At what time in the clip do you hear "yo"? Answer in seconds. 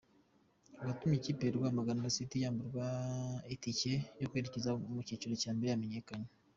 4.21-4.27